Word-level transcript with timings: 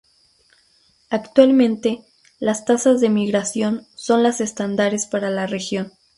Actualmente, 1.11 2.01
las 2.39 2.65
tasas 2.65 3.01
de 3.01 3.09
migración 3.09 3.85
son 3.93 4.23
las 4.23 4.41
estándares 4.41 5.05
para 5.05 5.29
la 5.29 5.45
región. 5.45 5.93